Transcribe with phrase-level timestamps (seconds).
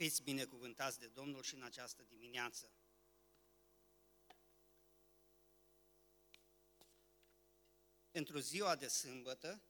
[0.00, 2.72] Fiți binecuvântați de Domnul și în această dimineață.
[8.10, 9.62] Pentru ziua de sâmbătă,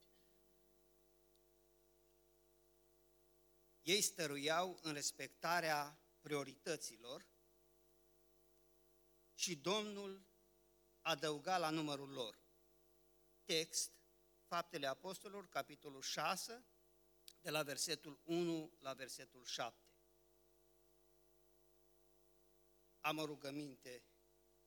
[3.81, 7.25] ei stăruiau în respectarea priorităților
[9.33, 10.25] și Domnul
[11.01, 12.39] adăuga la numărul lor.
[13.43, 13.91] Text,
[14.45, 16.65] Faptele Apostolilor, capitolul 6,
[17.41, 19.90] de la versetul 1 la versetul 7.
[23.01, 24.03] Am o rugăminte,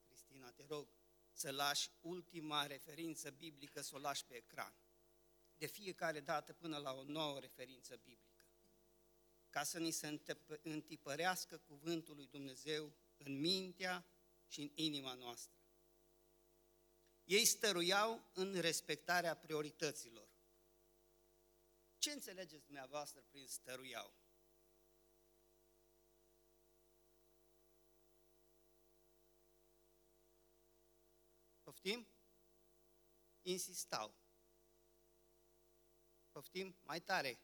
[0.07, 0.89] Cristina, te rog
[1.33, 4.75] să lași ultima referință biblică, să o lași pe ecran.
[5.57, 8.47] De fiecare dată până la o nouă referință biblică.
[9.51, 10.21] Ca să ni se
[10.63, 14.07] întipărească cuvântul lui Dumnezeu în mintea
[14.47, 15.59] și în inima noastră.
[17.25, 20.29] Ei stăruiau în respectarea priorităților.
[21.99, 24.15] Ce înțelegeți dumneavoastră prin stăruiau?
[31.75, 32.07] Poftim?
[33.43, 34.15] Insistau.
[36.31, 36.77] Poftim?
[36.83, 37.39] Mai tare.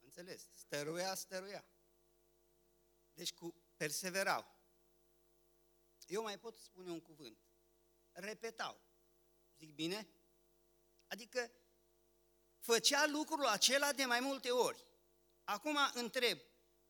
[0.00, 0.48] Înțeles?
[0.52, 1.64] Stăruia, stăruia.
[3.12, 4.54] Deci cu perseverau.
[6.06, 7.38] Eu mai pot spune un cuvânt.
[8.12, 8.80] Repetau.
[9.56, 10.08] Zic bine?
[11.06, 11.50] Adică
[12.58, 14.86] făcea lucrul acela de mai multe ori.
[15.44, 16.40] Acum întreb,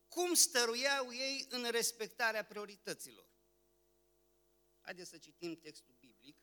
[0.08, 3.25] cum stăruiau ei în respectarea priorităților?
[4.86, 6.36] Haideți să citim textul biblic.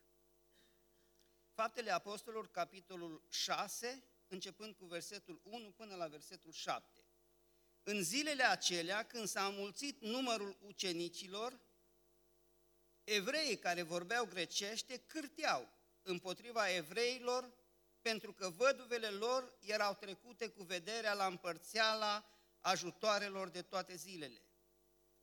[1.52, 7.04] Faptele Apostolilor, capitolul 6, începând cu versetul 1 până la versetul 7.
[7.82, 11.60] În zilele acelea, când s-a mulțit numărul ucenicilor,
[13.04, 15.68] evreii care vorbeau grecește cârteau
[16.02, 17.52] împotriva evreilor
[18.00, 22.28] pentru că văduvele lor erau trecute cu vederea la împărțeala
[22.60, 24.42] ajutoarelor de toate zilele.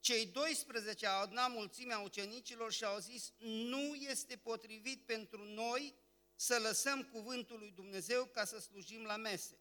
[0.02, 5.96] Cei 12 au adunat mulțimea ucenicilor și au zis, nu este potrivit pentru noi
[6.36, 9.60] să lăsăm cuvântul lui Dumnezeu ca să slujim la mese.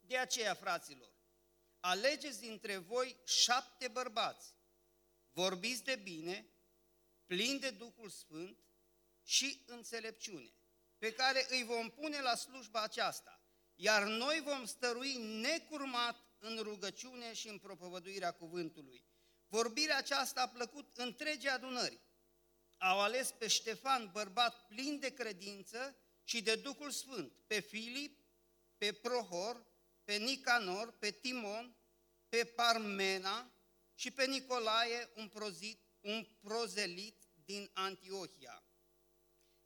[0.00, 1.12] De aceea, fraților,
[1.80, 4.54] alegeți dintre voi șapte bărbați,
[5.32, 6.48] vorbiți de bine,
[7.26, 8.58] plini de Duhul Sfânt
[9.22, 10.52] și înțelepciune,
[10.98, 13.40] pe care îi vom pune la slujba aceasta,
[13.74, 19.04] iar noi vom stărui necurmat în rugăciune și în propovăduirea cuvântului.
[19.54, 22.00] Vorbirea aceasta a plăcut întregii adunări.
[22.78, 28.18] Au ales pe Ștefan, bărbat plin de credință și de Duhul Sfânt, pe Filip,
[28.78, 29.66] pe Prohor,
[30.04, 31.76] pe Nicanor, pe Timon,
[32.28, 33.52] pe Parmena
[33.94, 38.64] și pe Nicolae, un, prozit, un prozelit din Antiohia.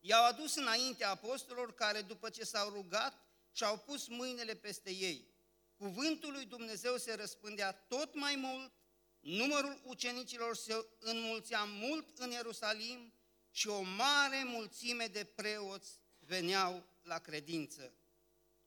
[0.00, 3.22] I-au adus înainte apostolilor care, după ce s-au rugat,
[3.52, 5.28] și-au pus mâinile peste ei.
[5.76, 8.77] Cuvântul lui Dumnezeu se răspândea tot mai mult
[9.20, 13.12] numărul ucenicilor se înmulțea mult în Ierusalim
[13.50, 17.92] și o mare mulțime de preoți veneau la credință.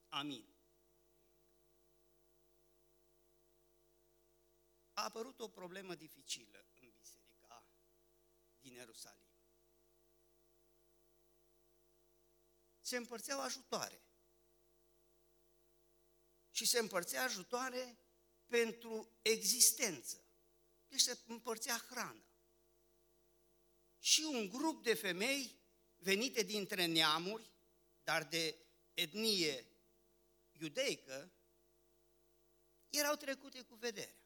[0.08, 0.44] Amin.
[4.92, 7.64] A apărut o problemă dificilă în biserica
[8.60, 9.28] din Ierusalim.
[12.80, 14.02] Se împărțeau ajutoare.
[16.50, 17.98] Și se împărțea ajutoare
[18.46, 20.24] pentru existență.
[20.92, 22.24] Deci se împărțea hrană.
[23.98, 25.60] Și un grup de femei
[25.96, 27.50] venite dintre neamuri,
[28.02, 28.56] dar de
[28.94, 29.66] etnie
[30.52, 31.32] iudeică,
[32.90, 34.20] erau trecute cu vederea.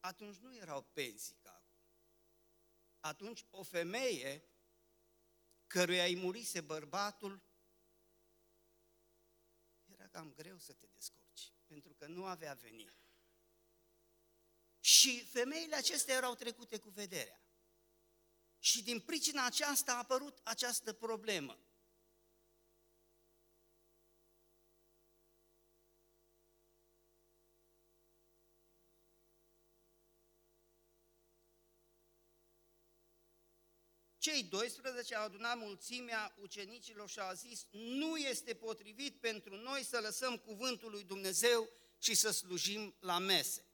[0.00, 1.82] Atunci nu erau pensii ca acum.
[3.00, 4.48] Atunci o femeie
[5.66, 7.42] căruia îi murise bărbatul,
[9.84, 13.07] era cam greu să te descurci, pentru că nu avea venit.
[14.88, 17.42] Și femeile acestea erau trecute cu vederea.
[18.58, 21.58] Și din pricina aceasta a apărut această problemă.
[34.18, 39.98] Cei 12 au adunat mulțimea ucenicilor și au zis, nu este potrivit pentru noi să
[40.00, 41.68] lăsăm cuvântul lui Dumnezeu
[41.98, 43.67] și să slujim la mese.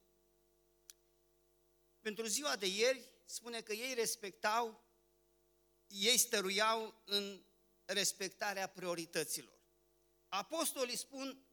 [2.04, 4.84] Pentru ziua de ieri spune că ei respectau,
[5.86, 7.44] ei stăruiau în
[7.84, 9.58] respectarea priorităților.
[10.28, 11.46] Apostolii spun,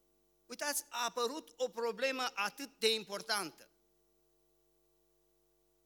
[0.46, 3.68] uitați, a apărut o problemă atât de importantă.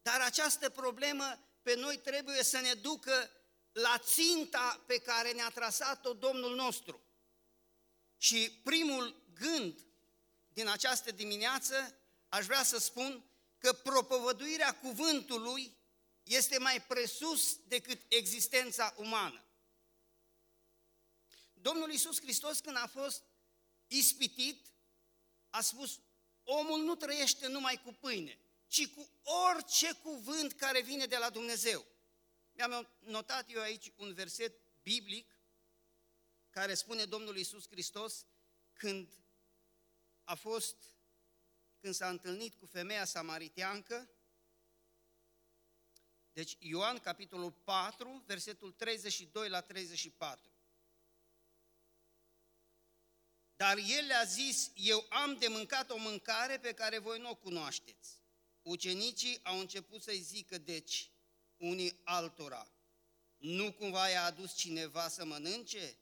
[0.02, 3.30] Dar această problemă pe noi trebuie să ne ducă
[3.72, 7.02] la ținta pe care ne-a trasat-o Domnul nostru.
[8.16, 9.86] Și primul gând
[10.48, 11.98] din această dimineață,
[12.28, 15.76] aș vrea să spun că propovăduirea cuvântului
[16.22, 19.44] este mai presus decât existența umană.
[21.52, 23.22] Domnul Iisus Hristos, când a fost
[23.86, 24.66] ispitit,
[25.50, 26.00] a spus,
[26.44, 31.86] omul nu trăiește numai cu pâine, ci cu orice cuvânt care vine de la Dumnezeu.
[32.52, 35.36] Mi-am notat eu aici un verset biblic
[36.50, 38.26] care spune Domnul Iisus Hristos
[38.72, 39.08] când
[40.24, 40.76] a fost,
[41.86, 44.08] când s-a întâlnit cu femeia samariteancă,
[46.32, 50.50] deci Ioan, capitolul 4, versetul 32 la 34.
[53.56, 57.34] Dar el le-a zis, eu am de mâncat o mâncare pe care voi nu o
[57.34, 58.22] cunoașteți.
[58.62, 61.10] Ucenicii au început să-i zică, deci,
[61.56, 62.72] unii altora,
[63.36, 65.98] nu cumva i-a adus cineva să mănânce?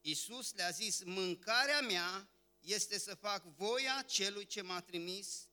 [0.00, 2.28] Iisus le-a zis, mâncarea mea
[2.68, 5.48] este să fac voia celui ce m-a trimis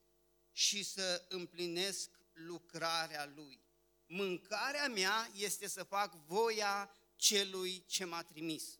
[0.51, 3.63] și să împlinesc lucrarea lui.
[4.05, 8.79] Mâncarea mea este să fac voia celui ce m-a trimis.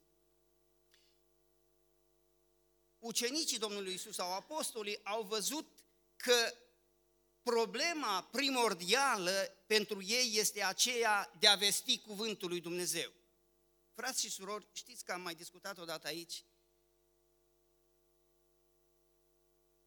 [2.99, 5.83] Ucenicii Domnului Isus sau apostolii au văzut
[6.15, 6.53] că
[7.43, 13.13] problema primordială pentru ei este aceea de a vesti cuvântul lui Dumnezeu.
[13.93, 16.43] Frați și surori, știți că am mai discutat odată aici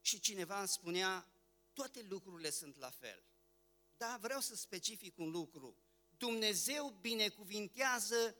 [0.09, 1.27] și cineva îmi spunea,
[1.73, 3.23] toate lucrurile sunt la fel.
[3.97, 5.77] Da, vreau să specific un lucru.
[6.17, 8.35] Dumnezeu binecuvintează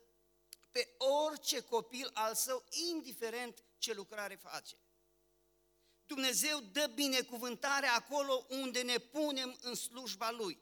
[0.72, 4.78] pe orice copil al său, indiferent ce lucrare face.
[6.06, 10.60] Dumnezeu dă binecuvântare acolo unde ne punem în slujba Lui.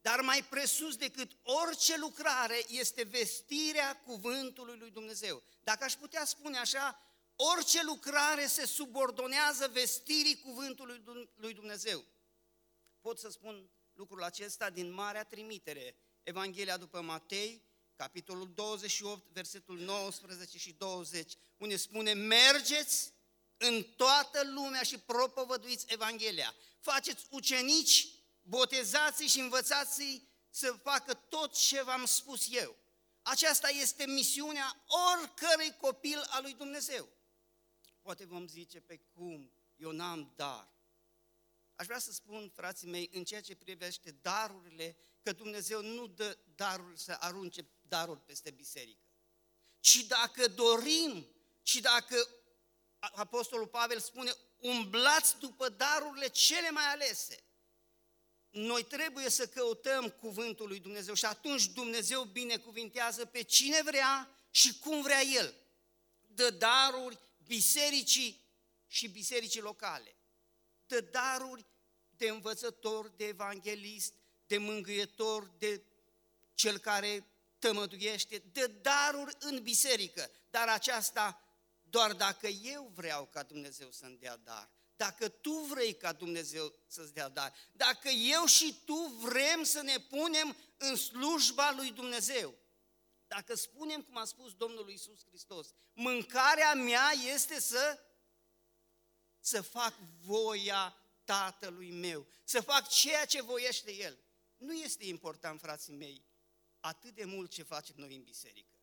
[0.00, 5.42] Dar mai presus decât orice lucrare este vestirea cuvântului lui Dumnezeu.
[5.62, 7.07] Dacă aș putea spune așa,
[7.40, 11.02] orice lucrare se subordonează vestirii cuvântului
[11.34, 12.04] lui Dumnezeu.
[13.00, 17.62] Pot să spun lucrul acesta din Marea Trimitere, Evanghelia după Matei,
[17.96, 23.12] capitolul 28, versetul 19 și 20, unde spune, mergeți
[23.56, 26.54] în toată lumea și propovăduiți Evanghelia.
[26.80, 28.08] Faceți ucenici,
[28.42, 32.76] botezați și învățați să facă tot ce v-am spus eu.
[33.22, 34.84] Aceasta este misiunea
[35.14, 37.08] oricărui copil al lui Dumnezeu.
[38.08, 40.68] Poate vom zice, pe cum, eu n-am dar.
[41.74, 46.38] Aș vrea să spun, frații mei, în ceea ce privește darurile, că Dumnezeu nu dă
[46.54, 49.06] daruri să arunce daruri peste biserică.
[49.80, 51.26] Ci dacă dorim,
[51.62, 52.28] și dacă
[52.98, 57.44] Apostolul Pavel spune, umblați după darurile cele mai alese,
[58.50, 64.78] noi trebuie să căutăm cuvântul lui Dumnezeu și atunci Dumnezeu binecuvintează pe cine vrea și
[64.78, 65.54] cum vrea El.
[66.26, 68.46] Dă daruri bisericii
[68.86, 70.16] și bisericii locale.
[70.86, 71.66] Dă daruri
[72.10, 74.14] de învățător, de evanghelist,
[74.46, 75.82] de mângâietor, de
[76.54, 77.26] cel care
[77.58, 81.42] tămăduiește, dă daruri în biserică, dar aceasta
[81.82, 87.12] doar dacă eu vreau ca Dumnezeu să-mi dea dar, dacă tu vrei ca Dumnezeu să-ți
[87.12, 92.54] dea dar, dacă eu și tu vrem să ne punem în slujba lui Dumnezeu.
[93.28, 97.98] Dacă spunem, cum a spus Domnul Iisus Hristos, mâncarea mea este să,
[99.40, 104.18] să fac voia Tatălui meu, să fac ceea ce voiește El.
[104.56, 106.24] Nu este important, frații mei,
[106.80, 108.74] atât de mult ce facem noi în biserică,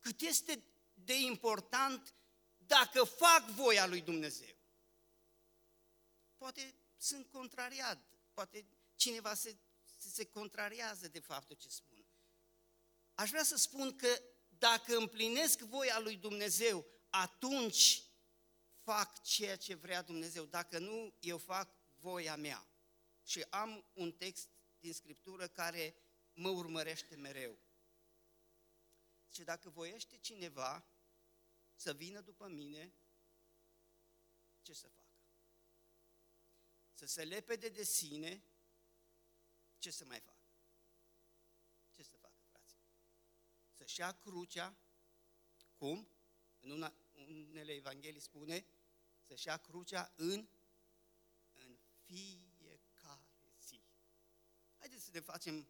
[0.00, 2.14] cât este de important
[2.56, 4.56] dacă fac voia lui Dumnezeu.
[6.36, 7.98] Poate sunt contrariat,
[8.32, 9.56] poate cineva se,
[9.98, 11.91] se contrariază de faptul ce spun.
[13.14, 18.04] Aș vrea să spun că dacă împlinesc voia lui Dumnezeu, atunci
[18.82, 20.44] fac ceea ce vrea Dumnezeu.
[20.44, 22.66] Dacă nu, eu fac voia mea.
[23.22, 25.96] Și am un text din Scriptură care
[26.32, 27.58] mă urmărește mereu.
[29.28, 30.86] Și dacă voiește cineva
[31.74, 32.94] să vină după mine,
[34.62, 35.02] ce să facă?
[36.92, 38.44] Să se lepede de sine,
[39.78, 40.46] ce să mai facă?
[41.90, 42.78] Ce să facă, frații?
[43.82, 44.76] Să-și ia crucea,
[45.74, 46.08] cum?
[46.60, 46.94] În una,
[47.26, 48.66] unele evanghelii spune,
[49.26, 50.48] să-și ia crucea în,
[51.52, 53.82] în fiecare zi.
[54.78, 55.68] Haideți să ne facem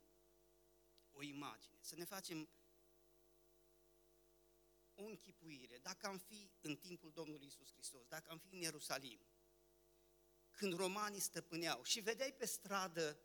[1.13, 2.49] o imagine, să ne facem
[4.95, 5.79] o închipuire.
[5.79, 9.21] Dacă am fi în timpul Domnului Isus Hristos, dacă am fi în Ierusalim,
[10.51, 13.21] când romanii stăpâneau și vedeai pe stradă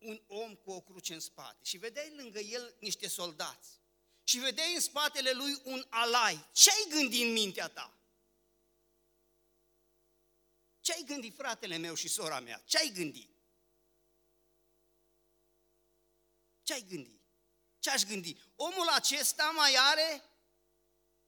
[0.00, 3.80] un om cu o cruce în spate și vedeai lângă el niște soldați
[4.24, 7.94] și vedeai în spatele lui un alai, ce ai gândit în mintea ta?
[10.80, 12.62] Ce ai gândit, fratele meu și sora mea?
[12.64, 13.30] Ce ai gândit?
[16.62, 17.20] Ce ai gândit?
[17.78, 18.36] Ce aș gândi?
[18.56, 20.22] Omul acesta mai are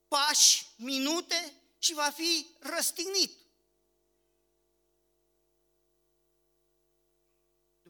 [0.09, 3.42] pași, minute și va fi răstignit.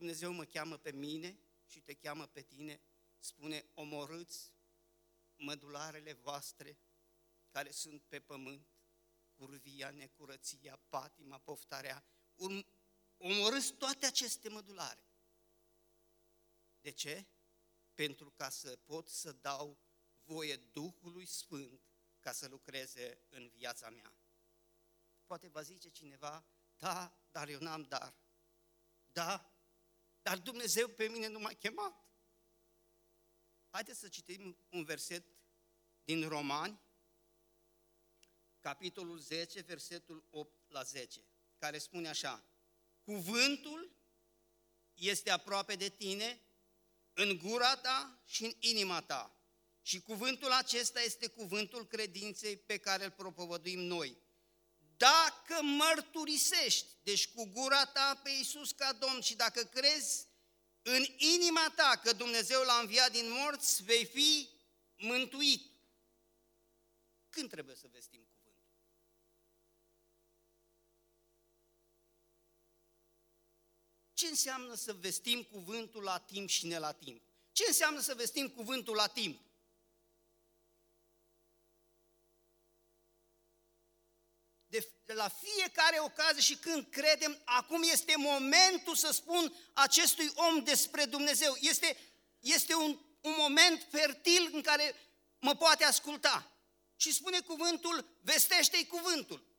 [0.03, 2.81] Dumnezeu mă cheamă pe mine și te cheamă pe tine,
[3.19, 4.53] spune, omorâți
[5.37, 6.79] mădularele voastre
[7.51, 8.67] care sunt pe pământ,
[9.35, 12.05] curvia, necurăția, patima, poftarea,
[13.17, 15.05] omorâți toate aceste mădulare.
[16.81, 17.27] De ce?
[17.95, 19.79] Pentru ca să pot să dau
[20.23, 21.83] voie Duhului Sfânt
[22.21, 24.17] ca să lucreze în viața mea.
[25.25, 28.15] Poate va zice cineva, da, dar eu n-am dar.
[29.13, 29.52] Da,
[30.23, 32.05] dar Dumnezeu pe mine nu m-a chemat.
[33.71, 35.25] Haideți să citim un verset
[36.05, 36.81] din Romani,
[38.61, 41.21] capitolul 10, versetul 8 la 10,
[41.59, 42.45] care spune așa,
[43.05, 43.97] Cuvântul
[44.95, 46.41] este aproape de tine,
[47.13, 49.37] în gura ta și în inima ta.
[49.83, 54.17] Și cuvântul acesta este cuvântul credinței pe care îl propovăduim noi.
[55.03, 60.27] Dacă mărturisești, deci cu gura ta pe Iisus ca Domn și dacă crezi
[60.83, 64.49] în inima ta că Dumnezeu l-a înviat din morți, vei fi
[64.97, 65.71] mântuit.
[67.29, 68.65] Când trebuie să vestim cuvântul?
[74.13, 77.23] Ce înseamnă să vestim cuvântul la timp și ne la timp?
[77.53, 79.41] Ce înseamnă să vestim cuvântul la timp?
[85.13, 90.65] De, de la fiecare ocazie și când credem, acum este momentul să spun acestui om
[90.65, 91.57] despre Dumnezeu.
[91.61, 91.97] Este,
[92.41, 94.95] este un, un moment fertil în care
[95.39, 96.47] mă poate asculta.
[96.97, 99.51] Și spune cuvântul, vestește-i cuvântul.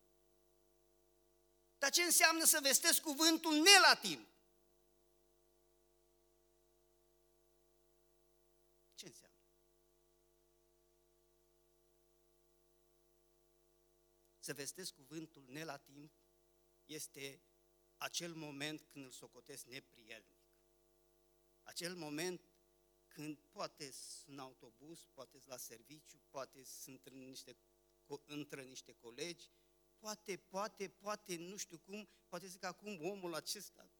[1.78, 4.28] Dar ce înseamnă să vestesc cuvântul ne la timp?
[14.44, 16.14] Să vestesc cuvântul ne la timp
[16.86, 17.42] este
[17.98, 20.38] acel moment când îl socotesc neprielnic.
[21.62, 22.42] Acel moment
[23.08, 27.58] când poate sunt în autobuz, poate la serviciu, poate sunt în niște,
[28.26, 29.50] între niște colegi,
[29.98, 33.92] poate, poate, poate, nu știu cum, poate zic acum omul acesta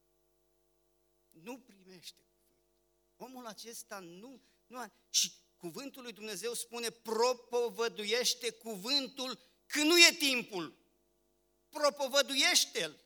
[1.30, 2.76] nu primește cuvântul.
[3.16, 4.94] Omul acesta nu, nu are.
[5.10, 10.78] Și cuvântul lui Dumnezeu spune, propovăduiește cuvântul când nu e timpul,
[11.70, 13.00] propovăduiește-l.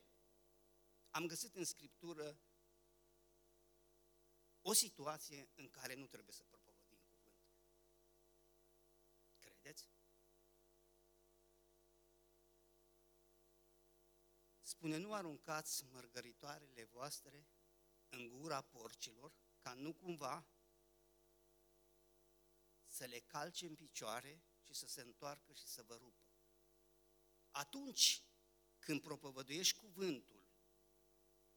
[1.10, 2.40] Am găsit în Scriptură
[4.62, 7.46] o situație în care nu trebuie să propovădim cuvântul.
[9.40, 9.90] Credeți?
[14.62, 17.48] Spune, nu aruncați mărgăritoarele voastre
[18.10, 20.48] în gura porcilor, ca nu cumva
[22.88, 26.17] să le calce în picioare și să se întoarcă și să vă rupă
[27.58, 28.24] atunci
[28.80, 30.46] când propovăduiești cuvântul,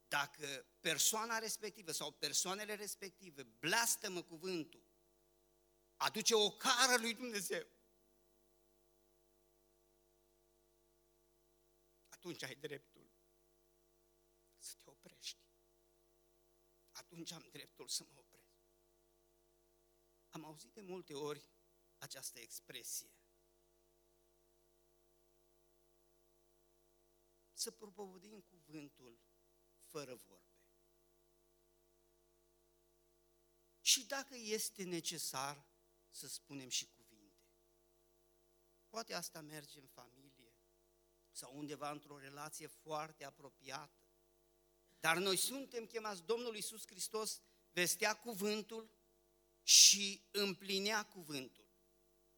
[0.08, 4.84] dacă persoana respectivă sau persoanele respective blastămă cuvântul,
[5.96, 7.66] aduce o cară lui Dumnezeu,
[12.08, 13.10] atunci ai dreptul
[14.58, 15.38] să te oprești.
[16.90, 18.64] Atunci am dreptul să mă opresc.
[20.28, 21.50] Am auzit de multe ori
[21.98, 23.19] această expresie.
[27.60, 29.20] Să propovăduim cuvântul
[29.82, 30.44] fără vorbe.
[33.80, 35.66] Și dacă este necesar,
[36.10, 37.48] să spunem și cuvinte.
[38.88, 40.54] Poate asta merge în familie
[41.30, 44.04] sau undeva într-o relație foarte apropiată.
[45.00, 47.40] Dar noi suntem chemați, Domnul Iisus Hristos
[47.72, 48.90] vestea cuvântul
[49.62, 51.68] și împlinea cuvântul.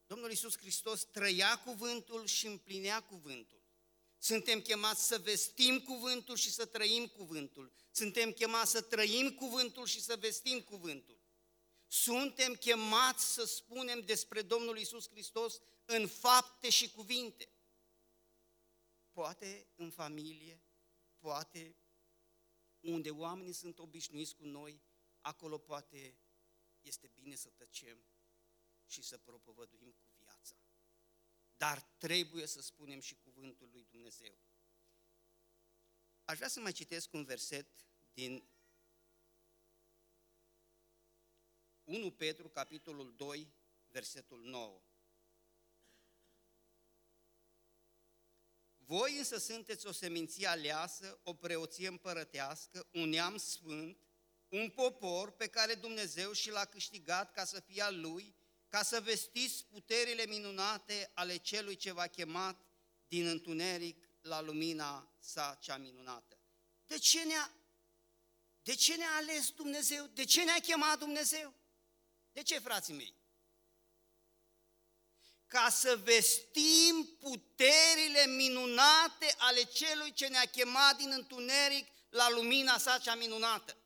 [0.05, 3.62] Domnul Iisus Hristos trăia cuvântul și împlinea cuvântul.
[4.23, 7.71] Suntem chemați să vestim cuvântul și să trăim cuvântul.
[7.91, 11.19] Suntem chemați să trăim cuvântul și să vestim cuvântul.
[11.87, 17.49] Suntem chemați să spunem despre Domnul Isus Hristos în fapte și cuvinte.
[19.11, 20.61] Poate în familie,
[21.19, 21.75] poate
[22.79, 24.81] unde oamenii sunt obișnuiți cu noi,
[25.21, 26.17] acolo poate
[26.81, 28.05] este bine să tăcem
[28.85, 30.13] și să propovăduim cu
[31.63, 34.37] dar trebuie să spunem și cuvântul lui Dumnezeu.
[36.25, 37.67] Aș vrea să mai citesc un verset
[38.13, 38.43] din
[41.83, 43.53] 1 Petru, capitolul 2,
[43.89, 44.81] versetul 9.
[48.77, 53.97] Voi însă sunteți o seminție aleasă, o preoție împărătească, un neam sfânt,
[54.49, 58.35] un popor pe care Dumnezeu și l-a câștigat ca să fie al lui,
[58.67, 62.72] ca să vestiți puterile minunate ale celui ce v-a chemat
[63.07, 66.37] din întuneric la lumina sa cea minunată.
[66.85, 67.51] De ce ne-a,
[68.63, 70.05] de ce ne-a ales Dumnezeu?
[70.05, 71.53] De ce ne-a chemat Dumnezeu?
[72.31, 73.15] De ce, frații mei?
[75.47, 82.97] Ca să vestim puterile minunate ale celui ce ne-a chemat din întuneric la lumina sa
[82.97, 83.77] cea minunată.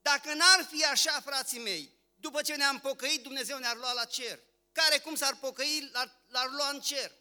[0.00, 4.40] Dacă n-ar fi așa, frații mei, după ce ne-am pocăit, Dumnezeu ne-ar lua la cer.
[4.72, 5.90] Care cum s-ar pocăi,
[6.26, 7.12] l-ar lua în cer.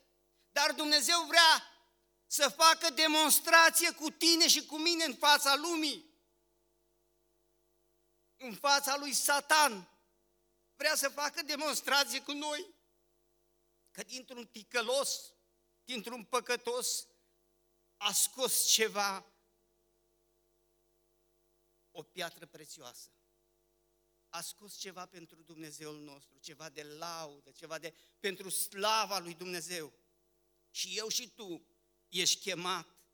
[0.51, 1.63] Dar Dumnezeu vrea
[2.27, 6.09] să facă demonstrație cu tine și cu mine în fața lumii.
[8.37, 9.89] În fața lui Satan.
[10.75, 12.75] Vrea să facă demonstrație cu noi.
[13.91, 15.33] Că dintr-un ticălos,
[15.83, 17.07] dintr-un păcătos,
[17.97, 19.25] a scos ceva,
[21.91, 23.11] o piatră prețioasă
[24.31, 29.93] a scos ceva pentru Dumnezeul nostru, ceva de laudă, ceva de pentru slava lui Dumnezeu.
[30.71, 31.65] Și eu și tu
[32.09, 33.05] ești chemat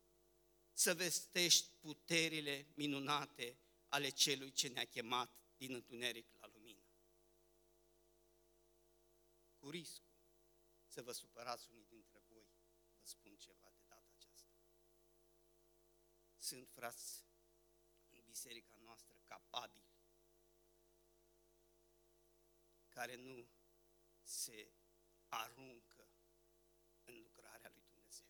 [0.73, 6.85] să vestești puterile minunate ale celui ce ne-a chemat din întuneric la lumină.
[9.55, 10.07] Cu riscul
[10.87, 12.47] să vă supărați unii dintre voi,
[12.99, 14.55] vă spun ceva de data aceasta.
[16.37, 17.25] Sunt frați
[18.09, 19.95] în biserica noastră capabili
[22.89, 23.47] care nu
[24.21, 24.71] se
[25.27, 26.09] aruncă
[27.03, 28.27] în lucrarea lui Dumnezeu.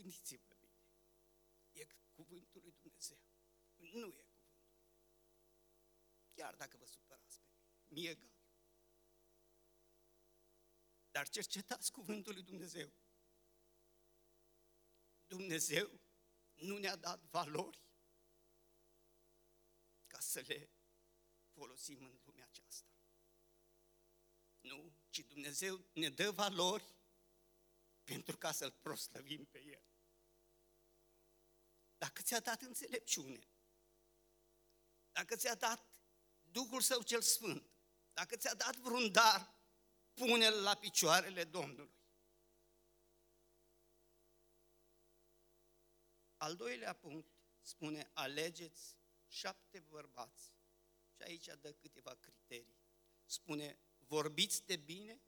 [0.00, 0.78] Gândiți-vă bine.
[1.72, 3.18] E cuvântul lui Dumnezeu.
[3.74, 4.68] Nu e cuvântul.
[6.32, 8.38] Chiar dacă vă supărați pe mine, mie egal.
[11.10, 12.92] Dar cercetați cuvântul lui Dumnezeu.
[15.26, 16.00] Dumnezeu
[16.54, 17.82] nu ne-a dat valori
[20.06, 20.70] ca să le
[21.52, 22.90] folosim în lumea aceasta.
[24.60, 26.94] Nu, ci Dumnezeu ne dă valori
[28.04, 29.89] pentru ca să-L proslăvim pe El.
[32.00, 33.48] Dacă ți-a dat înțelepciune,
[35.12, 35.86] dacă ți-a dat
[36.42, 37.70] Duhul Său cel Sfânt,
[38.12, 39.54] dacă ți-a dat vreun dar,
[40.14, 41.98] pune-l la picioarele Domnului.
[46.36, 50.52] Al doilea punct spune, alegeți șapte bărbați.
[51.16, 52.78] Și aici dă câteva criterii.
[53.24, 55.20] Spune, vorbiți de bine,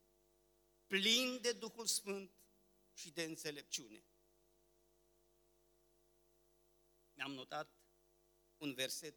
[0.86, 2.32] plin de Duhul Sfânt
[2.92, 4.04] și de înțelepciune.
[7.22, 7.76] Mi-am notat
[8.56, 9.16] un verset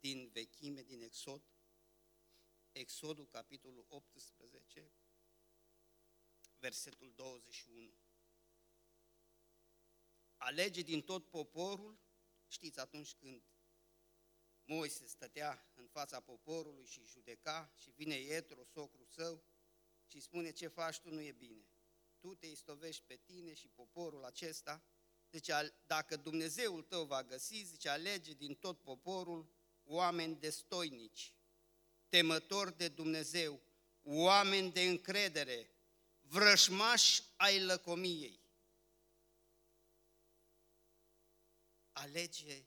[0.00, 1.42] din vechime, din Exod,
[2.72, 4.92] Exodul, capitolul 18,
[6.58, 7.92] versetul 21
[10.36, 11.98] alege din tot poporul,
[12.46, 13.42] știți atunci când
[14.64, 19.44] Moise stătea în fața poporului și judeca și vine Ietro, socru său,
[20.06, 21.68] și spune ce faci tu nu e bine.
[22.18, 24.82] Tu te istovești pe tine și poporul acesta,
[25.30, 25.48] deci
[25.86, 29.48] dacă Dumnezeul tău va găsi, zice, alege din tot poporul
[29.84, 31.34] oameni destoinici,
[32.08, 33.60] temători de Dumnezeu,
[34.02, 35.70] oameni de încredere,
[36.20, 38.46] vrășmași ai lăcomiei.
[41.98, 42.64] alege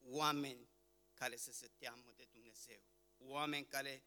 [0.00, 0.68] oameni
[1.14, 2.82] care să se teamă de Dumnezeu,
[3.18, 4.04] oameni care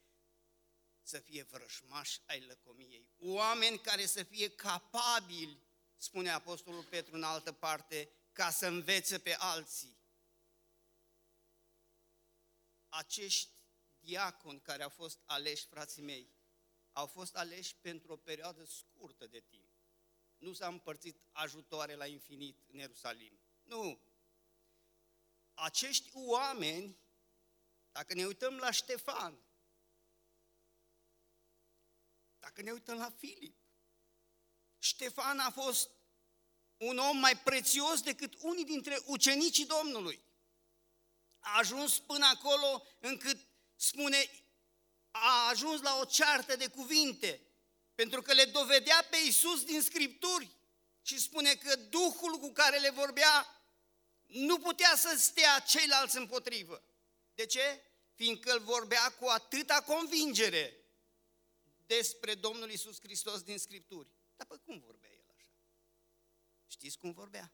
[1.02, 5.58] să fie vrăjmași ai lăcomiei, oameni care să fie capabili,
[5.98, 9.98] spune Apostolul Petru în altă parte, ca să învețe pe alții.
[12.90, 13.50] Acești
[14.00, 16.36] diaconi care au fost aleși, frații mei,
[16.92, 19.70] au fost aleși pentru o perioadă scurtă de timp.
[20.38, 23.40] Nu s-a împărțit ajutoare la infinit în Ierusalim.
[23.64, 24.02] Nu,
[25.54, 26.98] acești oameni,
[27.92, 29.40] dacă ne uităm la Ștefan,
[32.40, 33.67] dacă ne uităm la Filip,
[34.80, 35.90] Ștefan a fost
[36.78, 40.22] un om mai prețios decât unii dintre ucenicii Domnului.
[41.40, 43.38] A ajuns până acolo încât
[43.76, 44.30] spune,
[45.12, 47.42] a ajuns la o ceartă de cuvinte,
[47.96, 50.52] pentru că le dovedea pe Iisus din Scripturi
[51.02, 53.62] și spune că Duhul cu care le vorbea
[54.26, 56.84] nu putea să stea ceilalți împotrivă.
[57.34, 57.82] De ce?
[58.14, 60.78] Fiindcă îl vorbea cu atâta convingere
[61.86, 64.17] despre Domnul Isus Hristos din Scripturi.
[64.38, 65.52] Dar pe cum vorbea el așa?
[66.68, 67.54] Știți cum vorbea?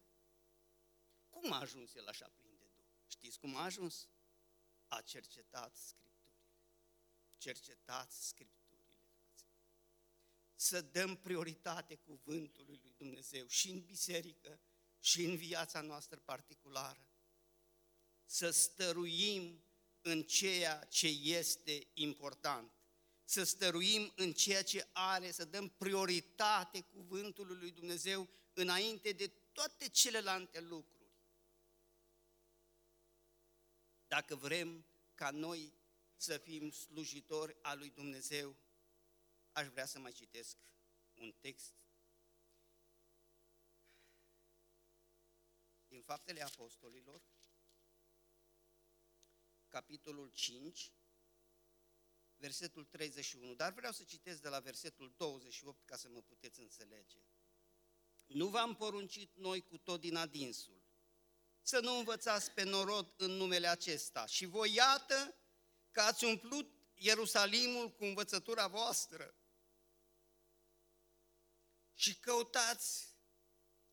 [1.29, 2.85] Cum a ajuns el așa plin de Duh?
[3.07, 4.07] Știți cum a ajuns?
[4.87, 6.11] A cercetat Scripturile.
[7.37, 8.61] Cercetați Scripturile.
[10.55, 14.61] să dăm prioritate cuvântului lui Dumnezeu și în biserică
[14.99, 17.07] și în viața noastră particulară.
[18.25, 19.63] Să stăruim
[20.01, 22.82] în ceea ce este important.
[23.25, 29.89] Să stăruim în ceea ce are, să dăm prioritate cuvântului lui Dumnezeu înainte de toate
[29.89, 31.11] celelalte lucruri.
[34.07, 35.73] Dacă vrem ca noi
[36.15, 38.55] să fim slujitori al lui Dumnezeu,
[39.51, 40.57] aș vrea să mai citesc
[41.13, 41.73] un text
[45.87, 47.21] din Faptele Apostolilor,
[49.67, 50.91] capitolul 5,
[52.43, 57.17] versetul 31, dar vreau să citesc de la versetul 28 ca să mă puteți înțelege.
[58.25, 60.81] Nu v-am poruncit noi cu tot din adinsul
[61.61, 65.35] să nu învățați pe norod în numele acesta și voi iată
[65.91, 69.35] că ați umplut Ierusalimul cu învățătura voastră
[71.93, 73.15] și căutați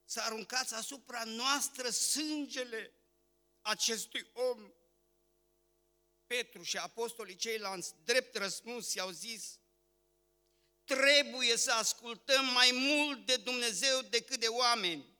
[0.04, 2.94] să aruncați asupra noastră sângele
[3.60, 4.72] acestui om.
[6.37, 9.59] Petru și apostolii ceilalți, drept răspuns, i-au zis,
[10.85, 15.19] trebuie să ascultăm mai mult de Dumnezeu decât de oameni.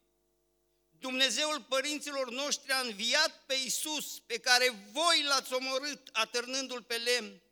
[0.90, 7.42] Dumnezeul părinților noștri a înviat pe Iisus, pe care voi l-ați omorât atârnându-l pe lemn.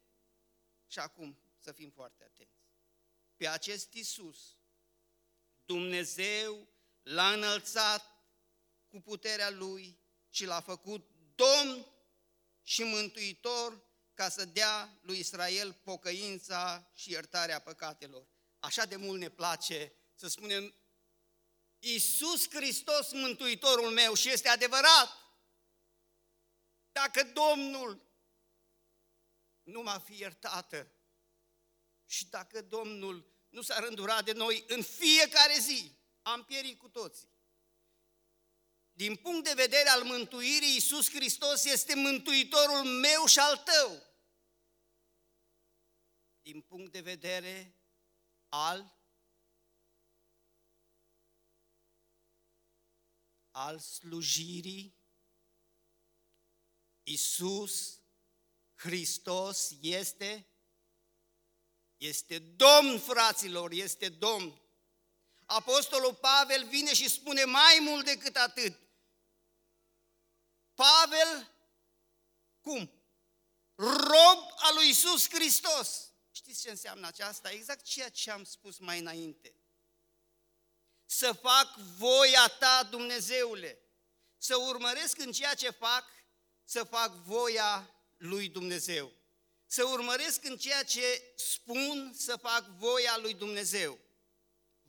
[0.87, 2.67] Și acum să fim foarte atenți.
[3.37, 4.57] Pe acest Iisus,
[5.65, 6.69] Dumnezeu
[7.03, 8.05] l-a înălțat
[8.89, 9.99] cu puterea Lui
[10.31, 11.87] și l-a făcut Domn
[12.69, 13.83] și Mântuitor
[14.15, 18.27] ca să dea lui Israel pocăința și iertarea păcatelor.
[18.59, 20.75] Așa de mult ne place să spunem
[21.79, 25.09] Iisus Hristos Mântuitorul meu și este adevărat.
[26.93, 28.03] Dacă Domnul
[29.63, 30.93] nu m-a fi iertată
[32.07, 37.29] și dacă Domnul nu s-ar îndura de noi în fiecare zi, am pierit cu toții.
[38.99, 44.03] Din punct de vedere al mântuirii, Iisus Hristos este mântuitorul meu și al tău.
[46.43, 47.77] Din punct de vedere
[48.49, 48.97] al
[53.51, 54.97] al slujirii,
[57.03, 58.01] Iisus
[58.75, 60.49] Hristos este
[61.97, 64.61] este Domn, fraților, este Domn.
[65.45, 68.87] Apostolul Pavel vine și spune mai mult decât atât.
[70.79, 71.51] Pavel,
[72.61, 72.91] cum?
[73.75, 76.13] Rob al lui Isus Hristos.
[76.31, 77.51] Știți ce înseamnă aceasta?
[77.51, 79.55] Exact ceea ce am spus mai înainte.
[81.07, 83.79] Să fac voia ta, Dumnezeule.
[84.37, 86.05] Să urmăresc în ceea ce fac,
[86.65, 89.19] să fac voia lui Dumnezeu
[89.71, 93.99] să urmăresc în ceea ce spun să fac voia lui Dumnezeu.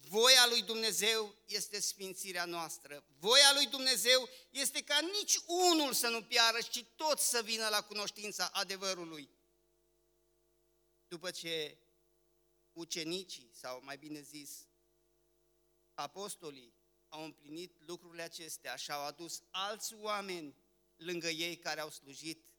[0.07, 3.03] Voia lui Dumnezeu este sfințirea noastră.
[3.19, 7.81] Voia lui Dumnezeu este ca nici unul să nu piară, ci toți să vină la
[7.81, 9.29] cunoștința adevărului.
[11.07, 11.77] După ce
[12.73, 14.67] ucenicii, sau mai bine zis,
[15.93, 16.73] apostolii,
[17.07, 20.55] au împlinit lucrurile acestea și au adus alți oameni
[20.95, 22.53] lângă ei care au slujit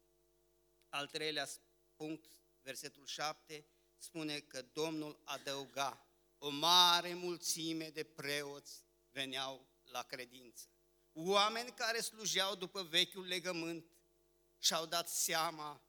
[0.88, 1.48] al treilea
[1.96, 2.24] punct,
[2.62, 3.64] versetul 7,
[3.98, 6.09] spune că Domnul adăuga
[6.42, 10.68] o mare mulțime de preoți veneau la credință.
[11.12, 13.84] Oameni care slujeau după vechiul legământ
[14.58, 15.82] și-au dat seama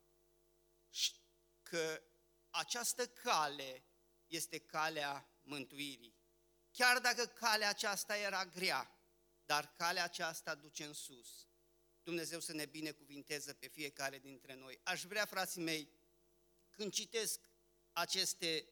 [1.61, 2.01] că
[2.49, 3.83] această cale
[4.27, 6.15] este calea mântuirii.
[6.71, 8.99] Chiar dacă calea aceasta era grea,
[9.45, 11.47] dar calea aceasta duce în sus.
[12.03, 14.79] Dumnezeu să ne binecuvinteze pe fiecare dintre noi.
[14.83, 15.89] Aș vrea, frații mei,
[16.69, 17.39] când citesc
[17.91, 18.69] aceste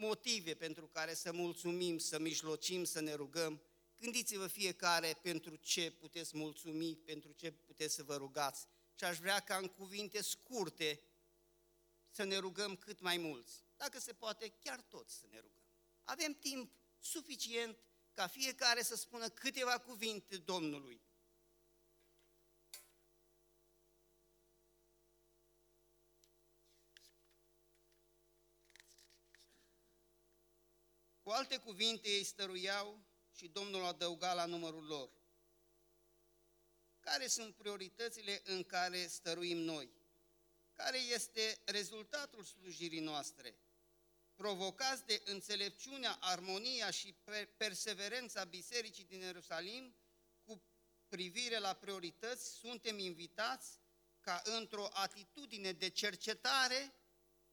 [0.00, 3.62] motive pentru care să mulțumim, să mijlocim, să ne rugăm,
[3.96, 8.66] gândiți-vă fiecare pentru ce puteți mulțumi, pentru ce puteți să vă rugați.
[8.94, 11.02] Și aș vrea ca în cuvinte scurte
[12.10, 13.64] să ne rugăm cât mai mulți.
[13.76, 15.64] Dacă se poate, chiar toți să ne rugăm.
[16.04, 17.78] Avem timp suficient
[18.12, 21.00] ca fiecare să spună câteva cuvinte Domnului.
[31.30, 32.98] Cu alte cuvinte, ei stăruiau
[33.36, 35.10] și Domnul adăuga la numărul lor.
[37.00, 39.90] Care sunt prioritățile în care stăruim noi?
[40.72, 43.58] Care este rezultatul slujirii noastre?
[44.34, 47.14] Provocați de înțelepciunea, armonia și
[47.56, 49.94] perseverența Bisericii din Ierusalim
[50.44, 50.62] cu
[51.08, 53.80] privire la priorități, suntem invitați
[54.20, 56.94] ca într-o atitudine de cercetare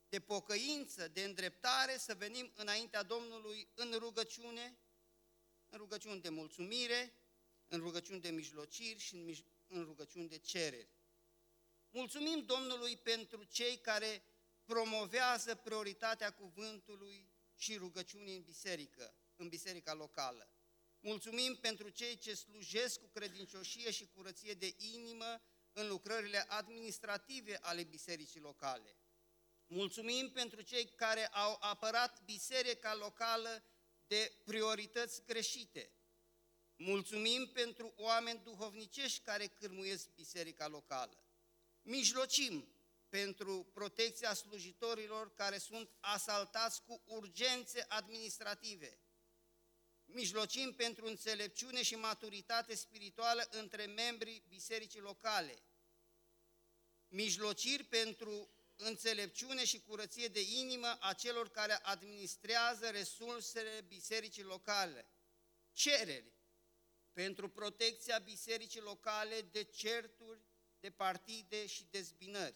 [0.10, 4.78] de pocăință, de îndreptare, să venim înaintea Domnului în rugăciune,
[5.70, 7.14] în rugăciuni de mulțumire,
[7.68, 9.36] în rugăciuni de mijlociri și în,
[9.68, 10.90] în rugăciuni de cereri.
[11.90, 14.24] Mulțumim Domnului pentru cei care
[14.66, 20.50] promovează prioritatea cuvântului și rugăciunii în biserică, în biserica locală.
[21.00, 25.42] Mulțumim pentru cei ce slujesc cu credincioșie și curăție de inimă
[25.74, 28.96] în lucrările administrative ale bisericii locale.
[29.68, 33.64] Mulțumim pentru cei care au apărat biserica locală
[34.08, 35.92] de priorități greșite.
[36.76, 41.24] Mulțumim pentru oameni duhovnicești care cârmuiesc biserica locală.
[41.82, 42.68] Mijlocim
[43.10, 49.00] pentru protecția slujitorilor care sunt asaltați cu urgențe administrative.
[50.06, 55.62] Mijlocim pentru înțelepciune și maturitate spirituală între membrii bisericii locale.
[57.08, 65.06] Mijlociri pentru înțelepciune și curăție de inimă a celor care administrează resursele bisericii locale.
[65.72, 66.32] Cereri
[67.14, 70.42] pentru protecția bisericii locale de certuri,
[70.80, 72.56] de partide și dezbinări.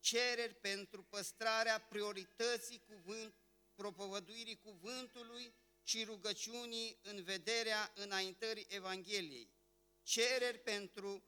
[0.00, 3.34] Cereri pentru păstrarea priorității cuvânt,
[3.74, 9.50] propovăduirii cuvântului și rugăciunii în vederea înaintării Evangheliei.
[10.02, 11.24] Cereri pentru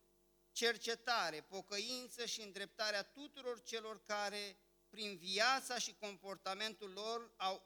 [0.54, 4.56] cercetare, pocăință și îndreptarea tuturor celor care,
[4.88, 7.62] prin viața și comportamentul lor, au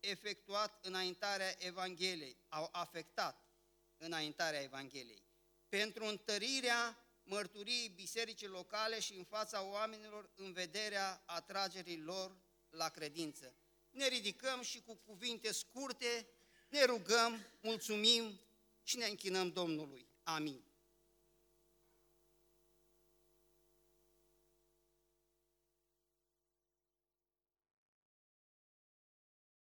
[0.00, 3.44] efectuat înaintarea Evangheliei, au afectat
[3.96, 5.22] înaintarea Evangheliei.
[5.68, 12.36] Pentru întărirea mărturiei bisericii locale și în fața oamenilor în vederea atragerii lor
[12.70, 13.54] la credință.
[13.90, 16.26] Ne ridicăm și cu cuvinte scurte
[16.68, 18.40] ne rugăm, mulțumim
[18.82, 20.06] și ne închinăm Domnului.
[20.22, 20.69] Amin.